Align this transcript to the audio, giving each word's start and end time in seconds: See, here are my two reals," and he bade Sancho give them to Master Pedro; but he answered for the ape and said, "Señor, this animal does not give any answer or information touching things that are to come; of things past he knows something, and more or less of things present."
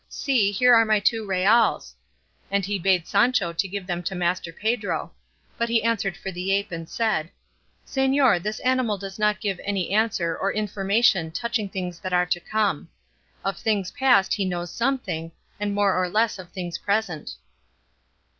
See, 0.09 0.51
here 0.51 0.73
are 0.73 0.83
my 0.83 0.99
two 0.99 1.27
reals," 1.27 1.95
and 2.49 2.65
he 2.65 2.79
bade 2.79 3.07
Sancho 3.07 3.53
give 3.53 3.85
them 3.85 4.01
to 4.01 4.15
Master 4.15 4.51
Pedro; 4.51 5.11
but 5.59 5.69
he 5.69 5.83
answered 5.83 6.17
for 6.17 6.31
the 6.31 6.51
ape 6.51 6.71
and 6.71 6.89
said, 6.89 7.29
"Señor, 7.85 8.41
this 8.41 8.57
animal 8.61 8.97
does 8.97 9.19
not 9.19 9.39
give 9.39 9.59
any 9.63 9.91
answer 9.91 10.35
or 10.35 10.51
information 10.51 11.29
touching 11.29 11.69
things 11.69 11.99
that 11.99 12.13
are 12.13 12.25
to 12.25 12.39
come; 12.39 12.89
of 13.45 13.59
things 13.59 13.91
past 13.91 14.33
he 14.33 14.43
knows 14.43 14.71
something, 14.71 15.31
and 15.59 15.75
more 15.75 15.95
or 15.95 16.09
less 16.09 16.39
of 16.39 16.49
things 16.49 16.79
present." 16.79 17.35